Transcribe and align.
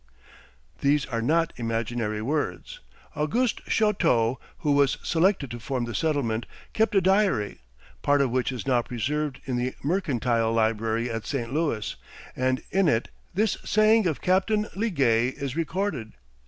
These 0.79 1.05
are 1.05 1.21
not 1.21 1.53
imaginary 1.57 2.23
words. 2.23 2.79
Auguste 3.15 3.61
Chouteau, 3.67 4.39
who 4.61 4.71
was 4.71 4.97
selected 5.03 5.51
to 5.51 5.59
form 5.59 5.85
the 5.85 5.93
settlement, 5.93 6.47
kept 6.73 6.95
a 6.95 7.01
diary, 7.01 7.59
part 8.01 8.19
of 8.19 8.31
which 8.31 8.51
is 8.51 8.65
now 8.65 8.81
preserved 8.81 9.41
in 9.45 9.57
the 9.57 9.75
Mercantile 9.83 10.51
Library 10.51 11.07
at 11.07 11.27
St. 11.27 11.53
Louis, 11.53 11.95
and 12.35 12.63
in 12.71 12.87
it 12.87 13.09
this 13.35 13.57
saying 13.63 14.07
of 14.07 14.21
Captain 14.21 14.65
Liguest 14.75 15.37
is 15.39 15.55
recorded. 15.55 16.13